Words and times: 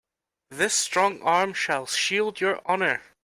This 0.49 0.73
strong 0.73 1.21
arm 1.21 1.53
shall 1.53 1.85
shield 1.85 2.41
your 2.41 2.59
honor. 2.65 3.03